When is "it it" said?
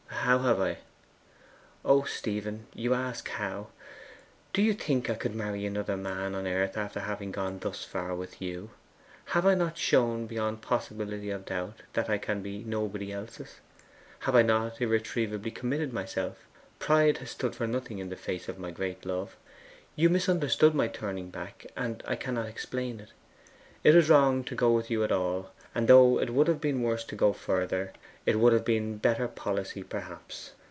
22.99-23.95